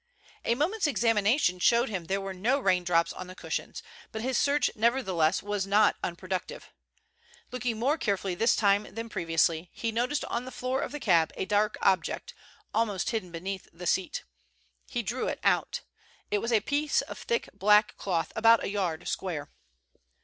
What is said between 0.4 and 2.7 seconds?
A moment's examination showed him there were no